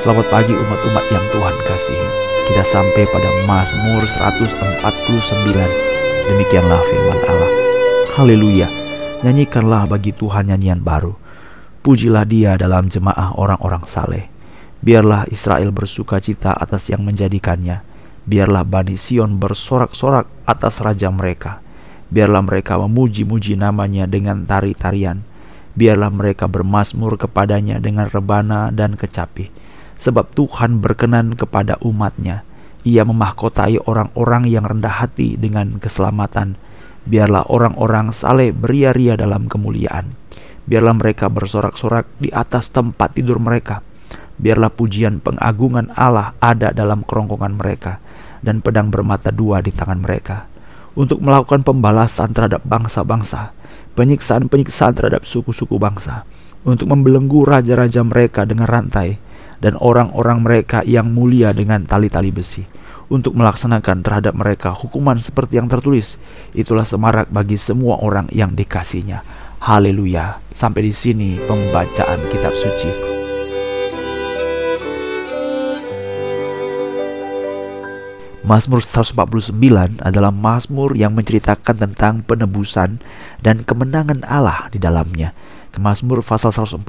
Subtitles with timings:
[0.00, 2.00] Selamat pagi umat-umat yang Tuhan kasih.
[2.48, 4.80] Kita sampai pada Mazmur 149.
[6.24, 7.52] Demikianlah firman Allah.
[8.16, 8.64] Haleluya.
[9.20, 11.12] Nyanyikanlah bagi Tuhan nyanyian baru.
[11.84, 14.24] Pujilah dia dalam jemaah orang-orang saleh.
[14.80, 17.84] Biarlah Israel bersuka cita atas yang menjadikannya.
[18.24, 21.60] Biarlah Bani Sion bersorak-sorak atas raja mereka.
[22.08, 25.20] Biarlah mereka memuji-muji namanya dengan tari-tarian.
[25.76, 29.59] Biarlah mereka bermasmur kepadanya dengan rebana dan kecapi
[30.00, 32.42] sebab Tuhan berkenan kepada umatnya.
[32.82, 36.56] Ia memahkotai orang-orang yang rendah hati dengan keselamatan.
[37.04, 40.16] Biarlah orang-orang saleh beria-ria dalam kemuliaan.
[40.64, 43.84] Biarlah mereka bersorak-sorak di atas tempat tidur mereka.
[44.40, 48.00] Biarlah pujian pengagungan Allah ada dalam kerongkongan mereka
[48.40, 50.48] dan pedang bermata dua di tangan mereka
[50.98, 53.54] untuk melakukan pembalasan terhadap bangsa-bangsa,
[53.94, 56.26] penyiksaan-penyiksaan terhadap suku-suku bangsa,
[56.66, 59.16] untuk membelenggu raja-raja mereka dengan rantai,
[59.60, 62.64] dan orang-orang mereka yang mulia dengan tali-tali besi
[63.10, 66.16] untuk melaksanakan terhadap mereka hukuman seperti yang tertulis.
[66.56, 69.20] Itulah semarak bagi semua orang yang dikasihnya.
[69.60, 70.40] Haleluya.
[70.54, 73.10] Sampai di sini pembacaan kitab suci.
[78.40, 79.54] Mazmur 149
[80.00, 82.98] adalah mazmur yang menceritakan tentang penebusan
[83.44, 85.36] dan kemenangan Allah di dalamnya.
[85.78, 86.82] Mazmur pasal 148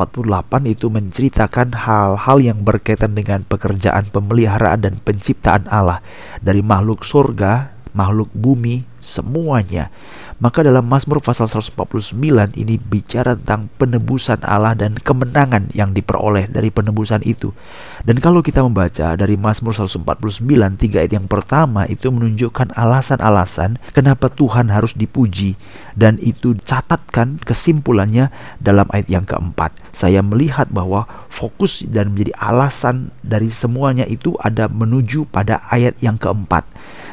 [0.66, 6.02] itu menceritakan hal-hal yang berkaitan dengan pekerjaan pemeliharaan dan penciptaan Allah
[6.42, 9.94] dari makhluk surga, makhluk bumi, semuanya.
[10.42, 12.18] Maka dalam Mazmur pasal 149
[12.58, 17.54] ini bicara tentang penebusan Allah dan kemenangan yang diperoleh dari penebusan itu.
[18.02, 20.42] Dan kalau kita membaca dari Mazmur 149
[20.82, 25.62] tiga ayat yang pertama itu menunjukkan alasan-alasan kenapa Tuhan harus dipuji
[25.94, 29.78] dan itu catatkan kesimpulannya dalam ayat yang keempat.
[29.94, 36.18] Saya melihat bahwa fokus dan menjadi alasan dari semuanya itu ada menuju pada ayat yang
[36.18, 36.66] keempat.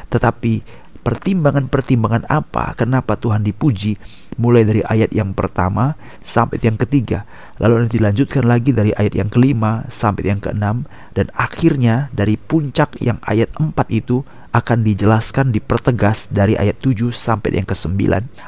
[0.09, 2.75] Tetapi pertimbangan-pertimbangan apa?
[2.75, 3.95] Kenapa Tuhan dipuji?
[4.39, 7.27] Mulai dari ayat yang pertama sampai yang ketiga.
[7.59, 10.87] Lalu nanti dilanjutkan lagi dari ayat yang kelima sampai yang keenam.
[11.15, 17.53] Dan akhirnya dari puncak yang ayat empat itu akan dijelaskan dipertegas dari ayat 7 sampai
[17.53, 18.01] yang ke-9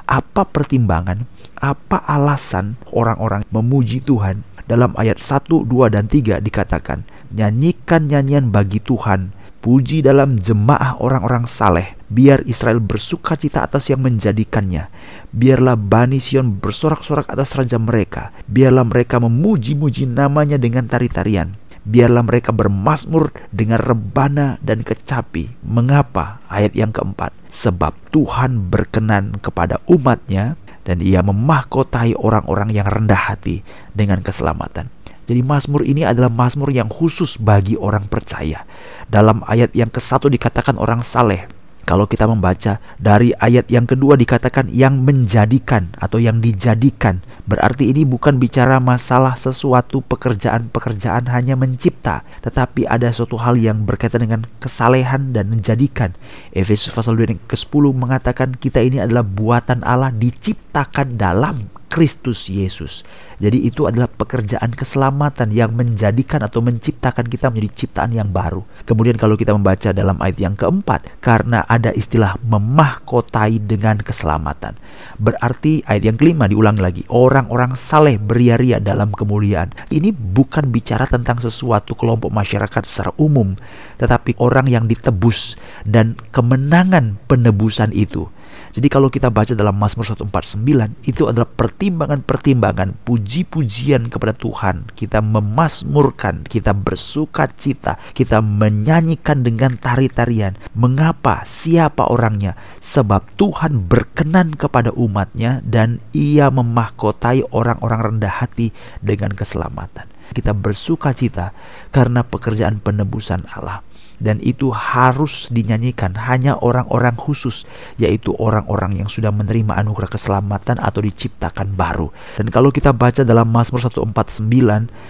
[0.10, 1.30] apa pertimbangan?
[1.62, 4.42] Apa alasan orang-orang memuji Tuhan?
[4.66, 11.46] Dalam ayat 1, 2 dan 3 dikatakan nyanyikan nyanyian bagi Tuhan Puji dalam jemaah orang-orang
[11.46, 14.90] saleh, biar Israel bersuka cita atas yang menjadikannya.
[15.30, 18.34] Biarlah Bani Sion bersorak-sorak atas raja mereka.
[18.50, 21.54] Biarlah mereka memuji-muji namanya dengan tari-tarian.
[21.86, 25.54] Biarlah mereka bermasmur dengan rebana dan kecapi.
[25.62, 26.42] Mengapa?
[26.50, 27.30] Ayat yang keempat.
[27.54, 30.58] Sebab Tuhan berkenan kepada umatnya
[30.90, 33.62] dan ia memahkotai orang-orang yang rendah hati
[33.94, 34.90] dengan keselamatan.
[35.32, 38.68] Jadi Mazmur ini adalah Mazmur yang khusus bagi orang percaya.
[39.08, 41.48] Dalam ayat yang ke satu dikatakan orang saleh.
[41.88, 47.24] Kalau kita membaca dari ayat yang kedua dikatakan yang menjadikan atau yang dijadikan.
[47.48, 52.28] Berarti ini bukan bicara masalah sesuatu pekerjaan-pekerjaan hanya mencipta.
[52.44, 56.12] Tetapi ada suatu hal yang berkaitan dengan kesalehan dan menjadikan.
[56.52, 63.04] Efesus pasal 2 ke-10 mengatakan kita ini adalah buatan Allah diciptakan dalam Kristus Yesus.
[63.42, 68.64] Jadi itu adalah pekerjaan keselamatan yang menjadikan atau menciptakan kita menjadi ciptaan yang baru.
[68.88, 74.78] Kemudian kalau kita membaca dalam ayat yang keempat, karena ada istilah memahkotai dengan keselamatan.
[75.20, 79.74] Berarti ayat yang kelima diulang lagi, orang-orang saleh beria-ria dalam kemuliaan.
[79.90, 83.58] Ini bukan bicara tentang sesuatu kelompok masyarakat secara umum,
[83.98, 88.30] tetapi orang yang ditebus dan kemenangan penebusan itu
[88.72, 94.88] jadi kalau kita baca dalam Mazmur 149 itu adalah pertimbangan-pertimbangan puji-pujian kepada Tuhan.
[94.96, 100.56] Kita memasmurkan, kita bersuka cita, kita menyanyikan dengan tari-tarian.
[100.72, 101.44] Mengapa?
[101.44, 102.56] Siapa orangnya?
[102.80, 108.72] Sebab Tuhan berkenan kepada umatnya dan ia memahkotai orang-orang rendah hati
[109.04, 110.08] dengan keselamatan.
[110.32, 111.52] Kita bersuka cita
[111.92, 113.84] karena pekerjaan penebusan Allah
[114.22, 117.66] dan itu harus dinyanyikan hanya orang-orang khusus
[117.98, 122.14] yaitu orang-orang yang sudah menerima anugerah keselamatan atau diciptakan baru.
[122.38, 124.46] Dan kalau kita baca dalam Mazmur 149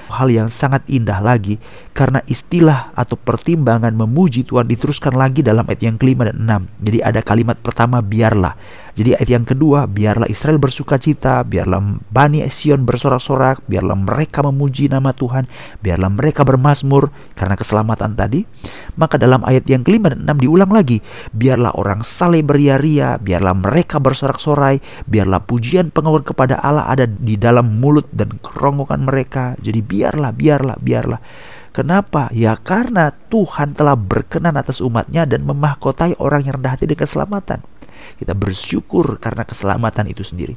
[0.10, 1.60] hal yang sangat indah lagi
[1.92, 6.62] karena istilah atau pertimbangan memuji Tuhan diteruskan lagi dalam ayat yang kelima dan enam.
[6.80, 8.56] Jadi ada kalimat pertama biarlah
[8.92, 11.80] jadi ayat yang kedua, biarlah Israel bersuka cita, biarlah
[12.12, 15.48] Bani Sion bersorak-sorak, biarlah mereka memuji nama Tuhan,
[15.80, 17.08] biarlah mereka bermasmur
[17.40, 18.44] karena keselamatan tadi.
[19.00, 21.00] Maka dalam ayat yang kelima dan enam diulang lagi,
[21.32, 27.80] biarlah orang saleh beria-ria, biarlah mereka bersorak-sorai, biarlah pujian pengakuan kepada Allah ada di dalam
[27.80, 29.56] mulut dan kerongkongan mereka.
[29.64, 31.20] Jadi biarlah, biarlah, biarlah.
[31.72, 32.28] Kenapa?
[32.36, 37.71] Ya karena Tuhan telah berkenan atas umatnya dan memahkotai orang yang rendah hati dengan keselamatan.
[38.22, 40.54] Kita bersyukur karena keselamatan itu sendiri.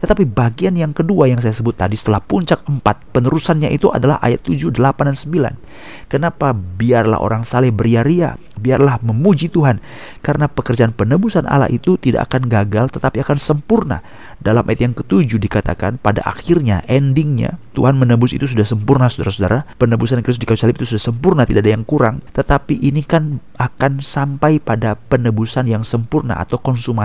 [0.00, 2.80] Tetapi bagian yang kedua yang saya sebut tadi setelah puncak 4,
[3.12, 5.16] penerusannya itu adalah ayat 7, 8, dan
[5.52, 6.08] 9.
[6.08, 9.84] Kenapa biarlah orang saleh beria-ria, biarlah memuji Tuhan.
[10.24, 14.00] Karena pekerjaan penebusan Allah itu tidak akan gagal tetapi akan sempurna
[14.40, 19.64] dalam ayat yang ketujuh dikatakan pada akhirnya endingnya Tuhan menebus itu sudah sempurna saudara-saudara.
[19.80, 22.20] Penebusan Kristus di kayu salib itu sudah sempurna, tidak ada yang kurang.
[22.36, 27.01] Tetapi ini kan akan sampai pada penebusan yang sempurna atau konsumasi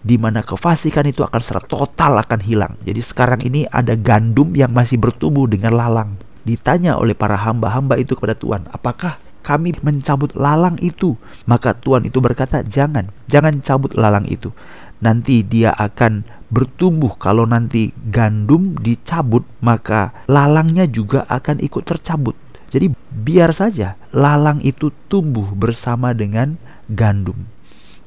[0.00, 2.72] di mana kefasikan itu akan secara total akan hilang.
[2.86, 6.14] Jadi sekarang ini ada gandum yang masih bertumbuh dengan lalang.
[6.46, 11.18] Ditanya oleh para hamba-hamba itu kepada Tuhan, apakah kami mencabut lalang itu?
[11.44, 14.52] Maka Tuhan itu berkata, jangan, jangan cabut lalang itu.
[14.98, 22.36] Nanti dia akan bertumbuh kalau nanti gandum dicabut maka lalangnya juga akan ikut tercabut
[22.72, 26.56] jadi biar saja lalang itu tumbuh bersama dengan
[26.88, 27.44] gandum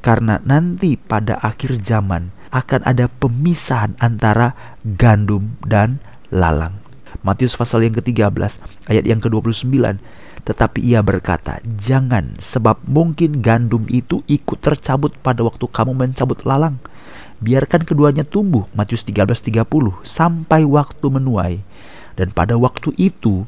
[0.02, 4.54] karena nanti pada akhir zaman akan ada pemisahan antara
[4.84, 6.02] gandum dan
[6.34, 6.76] lalang.
[7.22, 8.60] Matius pasal yang ke-13
[8.90, 10.02] ayat yang ke-29
[10.42, 16.82] tetapi ia berkata, "Jangan, sebab mungkin gandum itu ikut tercabut pada waktu kamu mencabut lalang.
[17.42, 21.62] Biarkan keduanya tumbuh Matius 13:30 sampai waktu menuai.
[22.18, 23.46] Dan pada waktu itu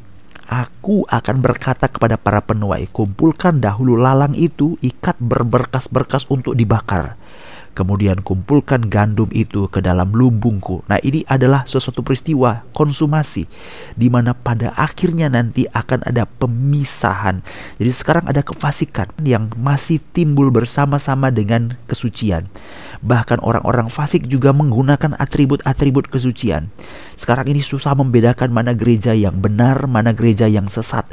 [0.54, 7.18] aku akan berkata kepada para penuai kumpulkan dahulu lalang itu ikat berberkas-berkas untuk dibakar
[7.74, 10.86] kemudian kumpulkan gandum itu ke dalam lumbungku.
[10.88, 13.50] Nah, ini adalah sesuatu peristiwa konsumasi
[13.98, 17.42] di mana pada akhirnya nanti akan ada pemisahan.
[17.82, 22.48] Jadi sekarang ada kefasikan yang masih timbul bersama-sama dengan kesucian.
[23.04, 26.72] Bahkan orang-orang fasik juga menggunakan atribut-atribut kesucian.
[27.20, 31.06] Sekarang ini susah membedakan mana gereja yang benar, mana gereja yang sesat,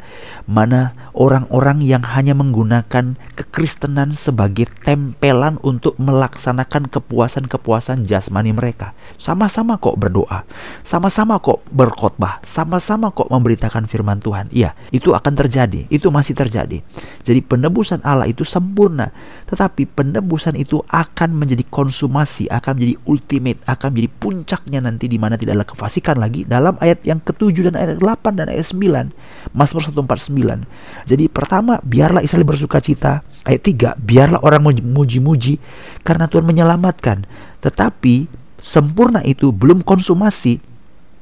[0.47, 8.97] mana orang-orang yang hanya menggunakan kekristenan sebagai tempelan untuk melaksanakan kepuasan-kepuasan jasmani mereka.
[9.21, 10.41] Sama-sama kok berdoa,
[10.81, 14.49] sama-sama kok berkhotbah, sama-sama kok memberitakan firman Tuhan.
[14.49, 16.81] Iya, itu akan terjadi, itu masih terjadi.
[17.21, 19.13] Jadi penebusan Allah itu sempurna,
[19.45, 25.37] tetapi penebusan itu akan menjadi konsumasi akan menjadi ultimate, akan menjadi puncaknya nanti di mana
[25.37, 29.13] tidak ada kefasikan lagi dalam ayat yang ketujuh dan ayat 8 dan ayat 9.
[29.53, 31.10] Mazmur 149.
[31.11, 33.19] Jadi pertama, biarlah Israel bersuka cita.
[33.43, 35.59] Ayat 3, biarlah orang memuji-muji
[36.07, 37.27] karena Tuhan menyelamatkan.
[37.59, 38.31] Tetapi
[38.63, 40.63] sempurna itu belum konsumasi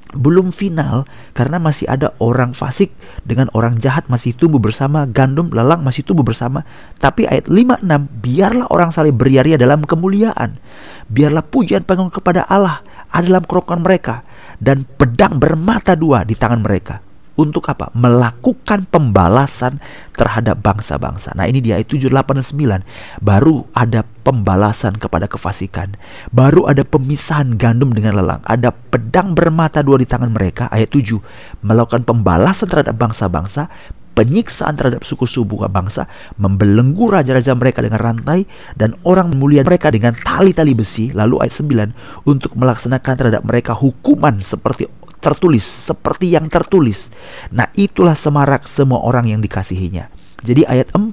[0.09, 1.05] belum final
[1.37, 2.89] karena masih ada orang fasik
[3.21, 6.65] dengan orang jahat masih tumbuh bersama, gandum lalang masih tumbuh bersama.
[6.97, 7.85] Tapi ayat 56,
[8.21, 10.57] biarlah orang saleh beriaria dalam kemuliaan.
[11.09, 12.81] Biarlah pujian pengung kepada Allah
[13.13, 14.25] ada dalam kerokan mereka
[14.57, 17.08] dan pedang bermata dua di tangan mereka
[17.39, 17.87] untuk apa?
[17.95, 19.79] Melakukan pembalasan
[20.11, 21.31] terhadap bangsa-bangsa.
[21.39, 23.23] Nah ini dia ayat 7, 8, dan 9.
[23.23, 25.95] Baru ada pembalasan kepada kefasikan.
[26.35, 28.43] Baru ada pemisahan gandum dengan lelang.
[28.43, 30.67] Ada pedang bermata dua di tangan mereka.
[30.67, 31.15] Ayat 7.
[31.63, 33.71] Melakukan pembalasan terhadap bangsa-bangsa
[34.19, 36.03] penyiksaan terhadap suku-suku bangsa,
[36.35, 38.43] membelenggu raja-raja mereka dengan rantai,
[38.75, 41.15] dan orang mulia mereka dengan tali-tali besi.
[41.15, 47.11] Lalu ayat 9, untuk melaksanakan terhadap mereka hukuman seperti tertulis seperti yang tertulis.
[47.51, 50.07] Nah, itulah semarak semua orang yang dikasihinya.
[50.43, 51.11] Jadi ayat 4,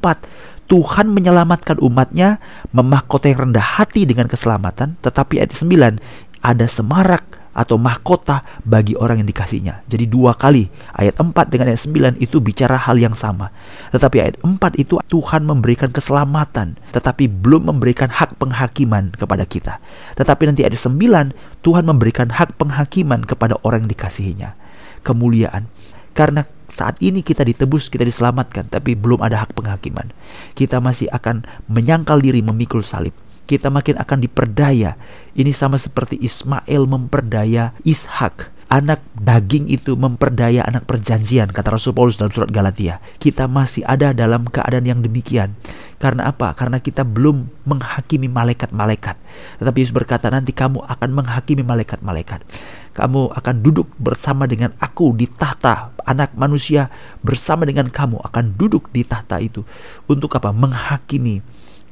[0.67, 2.43] Tuhan menyelamatkan umatnya,
[2.75, 5.99] memahkota yang rendah hati dengan keselamatan, tetapi ayat 9,
[6.43, 7.23] ada semarak
[7.57, 9.89] atau mahkota bagi orang yang dikasihnya.
[9.89, 13.49] Jadi dua kali ayat 4 dengan ayat 9 itu bicara hal yang sama.
[13.97, 19.81] Tetapi ayat 4 itu Tuhan memberikan keselamatan tetapi belum memberikan hak penghakiman kepada kita.
[20.21, 24.53] Tetapi nanti ayat 9 Tuhan memberikan hak penghakiman kepada orang yang dikasihinya.
[25.01, 25.73] Kemuliaan
[26.13, 30.11] karena saat ini kita ditebus, kita diselamatkan, tapi belum ada hak penghakiman.
[30.57, 33.13] Kita masih akan menyangkal diri memikul salib
[33.47, 34.99] kita makin akan diperdaya.
[35.33, 38.53] Ini sama seperti Ismail memperdaya Ishak.
[38.67, 42.99] Anak daging itu memperdaya anak perjanjian, kata Rasul Paulus dalam surat Galatia.
[43.23, 45.55] Kita masih ada dalam keadaan yang demikian.
[46.03, 46.51] Karena apa?
[46.59, 49.15] Karena kita belum menghakimi malaikat-malaikat.
[49.63, 52.43] Tetapi Yesus berkata, nanti kamu akan menghakimi malaikat-malaikat.
[52.91, 56.91] Kamu akan duduk bersama dengan aku di tahta anak manusia
[57.23, 59.63] bersama dengan kamu akan duduk di tahta itu.
[60.11, 60.51] Untuk apa?
[60.51, 61.39] Menghakimi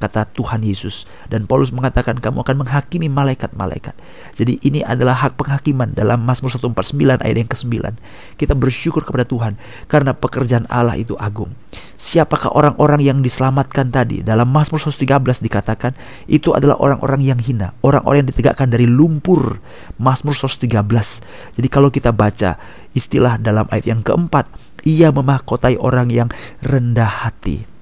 [0.05, 3.97] kata Tuhan Yesus dan Paulus mengatakan kamu akan menghakimi malaikat-malaikat.
[4.37, 7.73] Jadi ini adalah hak penghakiman dalam Mazmur 149 ayat yang ke-9.
[8.37, 9.57] Kita bersyukur kepada Tuhan
[9.89, 11.49] karena pekerjaan Allah itu agung.
[11.97, 14.21] Siapakah orang-orang yang diselamatkan tadi?
[14.21, 15.97] Dalam Mazmur 113 dikatakan
[16.29, 19.57] itu adalah orang-orang yang hina, orang-orang yang ditegakkan dari lumpur.
[19.97, 20.77] Mazmur 113.
[21.57, 22.61] Jadi kalau kita baca
[22.93, 24.47] istilah dalam ayat yang keempat
[24.85, 26.29] Ia memahkotai orang yang
[26.61, 27.74] rendah hati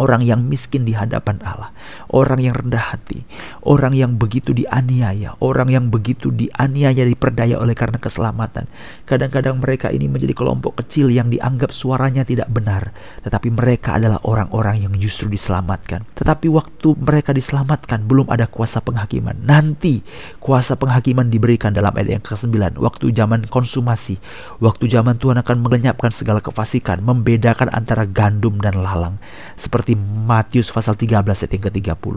[0.00, 1.70] orang yang miskin di hadapan Allah,
[2.10, 3.22] orang yang rendah hati,
[3.62, 8.66] orang yang begitu dianiaya, orang yang begitu dianiaya diperdaya oleh karena keselamatan.
[9.04, 12.90] Kadang-kadang mereka ini menjadi kelompok kecil yang dianggap suaranya tidak benar,
[13.22, 16.08] tetapi mereka adalah orang-orang yang justru diselamatkan.
[16.16, 19.36] Tetapi waktu mereka diselamatkan belum ada kuasa penghakiman.
[19.44, 20.00] Nanti
[20.40, 24.16] kuasa penghakiman diberikan dalam ayat yang ke-9, waktu zaman konsumasi,
[24.58, 29.20] waktu zaman Tuhan akan melenyapkan segala kefasikan, membedakan antara gandum dan lalang.
[29.60, 32.16] Seperti seperti Matius pasal 13 ayat yang ke-30.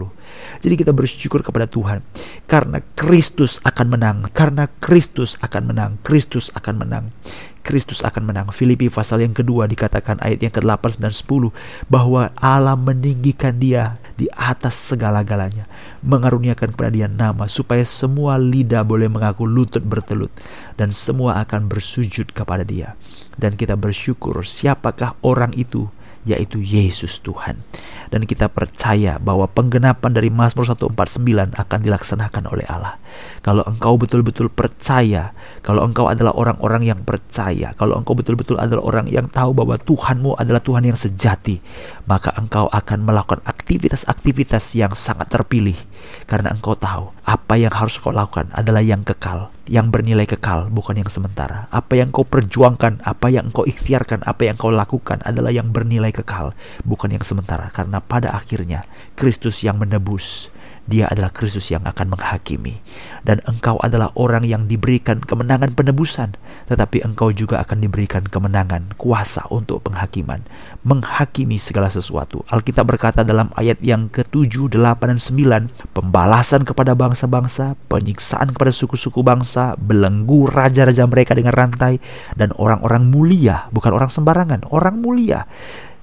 [0.64, 2.00] Jadi kita bersyukur kepada Tuhan
[2.48, 7.12] karena Kristus akan menang, karena Kristus akan menang, Kristus akan menang.
[7.60, 8.48] Kristus akan menang.
[8.56, 14.24] Filipi pasal yang kedua dikatakan ayat yang ke-8, 9, 10 bahwa Allah meninggikan dia di
[14.32, 15.68] atas segala-galanya,
[16.00, 20.32] mengaruniakan kepada dia nama supaya semua lidah boleh mengaku lutut bertelut
[20.80, 22.96] dan semua akan bersujud kepada dia.
[23.36, 25.92] Dan kita bersyukur siapakah orang itu
[26.28, 27.64] yaitu Yesus Tuhan.
[28.08, 32.96] Dan kita percaya bahwa penggenapan dari Mazmur 149 akan dilaksanakan oleh Allah.
[33.44, 39.06] Kalau engkau betul-betul percaya, kalau engkau adalah orang-orang yang percaya, kalau engkau betul-betul adalah orang
[39.12, 41.60] yang tahu bahwa Tuhanmu adalah Tuhan yang sejati,
[42.08, 45.76] maka engkau akan melakukan aktivitas-aktivitas yang sangat terpilih
[46.24, 50.96] karena engkau tahu apa yang harus kau lakukan adalah yang kekal, yang bernilai kekal, bukan
[50.98, 51.68] yang sementara.
[51.68, 56.10] Apa yang kau perjuangkan, apa yang kau ikhtiarkan, apa yang kau lakukan adalah yang bernilai
[56.10, 56.56] kekal,
[56.88, 57.68] bukan yang sementara.
[57.70, 60.48] Karena pada akhirnya Kristus yang menebus,
[60.88, 62.80] dia adalah Kristus yang akan menghakimi.
[63.20, 66.32] Dan engkau adalah orang yang diberikan kemenangan penebusan.
[66.72, 70.40] Tetapi engkau juga akan diberikan kemenangan, kuasa untuk penghakiman.
[70.88, 72.40] Menghakimi segala sesuatu.
[72.48, 75.20] Alkitab berkata dalam ayat yang ke-7, 8, dan
[75.68, 75.92] 9.
[75.92, 82.00] Pembalasan kepada bangsa-bangsa, penyiksaan kepada suku-suku bangsa, belenggu raja-raja mereka dengan rantai.
[82.32, 85.44] Dan orang-orang mulia, bukan orang sembarangan, orang mulia.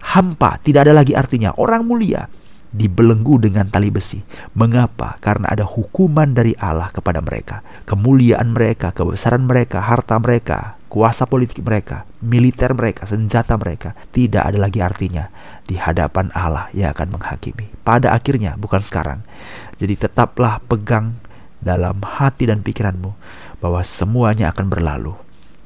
[0.06, 1.58] Hampa, tidak ada lagi artinya.
[1.58, 2.30] Orang mulia
[2.75, 4.20] dibelenggu dengan tali besi.
[4.51, 5.15] Mengapa?
[5.24, 7.63] Karena ada hukuman dari Allah kepada mereka.
[7.88, 14.60] Kemuliaan mereka, kebesaran mereka, harta mereka, kuasa politik mereka, militer mereka, senjata mereka tidak ada
[14.60, 15.32] lagi artinya
[15.63, 17.72] di hadapan Allah yang akan menghakimi.
[17.88, 19.24] Pada akhirnya, bukan sekarang.
[19.79, 21.15] Jadi tetaplah pegang
[21.63, 23.15] dalam hati dan pikiranmu
[23.63, 25.15] bahwa semuanya akan berlalu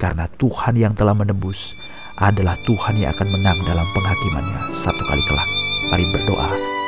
[0.00, 1.76] karena Tuhan yang telah menebus
[2.16, 5.48] adalah Tuhan yang akan menang dalam penghakimannya satu kali kelak.
[5.92, 6.79] Mari berdoa.